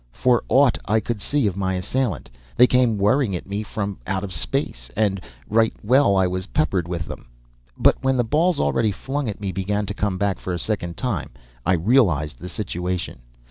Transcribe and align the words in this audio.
For 0.11 0.43
aught 0.49 0.79
I 0.85 0.99
could 0.99 1.21
see 1.21 1.45
of 1.45 1.55
my 1.55 1.75
assailant, 1.75 2.31
they 2.57 2.65
came 2.65 2.97
whirling 2.97 3.35
at 3.35 3.45
me 3.45 3.61
from 3.61 3.99
out 4.07 4.23
of 4.23 4.33
space, 4.33 4.89
and 4.97 5.21
right 5.47 5.75
well 5.83 6.13
was 6.27 6.45
I 6.47 6.57
peppered 6.57 6.87
with 6.87 7.05
them. 7.05 7.27
But 7.77 8.03
when 8.03 8.17
the 8.17 8.23
balls 8.23 8.59
already 8.59 8.91
flung 8.91 9.29
at 9.29 9.39
me 9.39 9.51
began 9.51 9.85
to 9.85 9.93
come 9.93 10.17
back 10.17 10.39
for 10.39 10.53
a 10.53 10.57
second 10.57 10.99
whack, 11.03 11.29
I 11.67 11.73
realized 11.73 12.39
the 12.39 12.49
situation. 12.49 13.19